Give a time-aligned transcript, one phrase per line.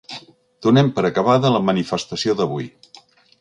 [0.65, 2.67] Donem per acabada la manifestació d'avui!